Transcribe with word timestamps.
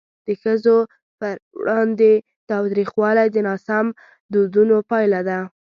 د 0.27 0.27
ښځو 0.41 0.77
پر 1.19 1.35
وړاندې 1.59 2.11
تاوتریخوالی 2.49 3.27
د 3.31 3.37
ناسم 3.47 3.85
دودونو 4.33 4.75
پایله 4.89 5.21
ده. 5.29 5.39